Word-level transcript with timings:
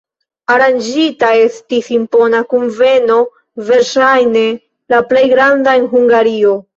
Aranĝita 0.51 1.27
estis 1.41 1.89
impona 1.97 2.39
kunveno, 2.53 3.17
verŝajne 3.67 4.43
la 4.95 5.03
plej 5.13 5.23
granda 5.35 5.77
en 5.81 5.87
Hungario. 5.93 6.55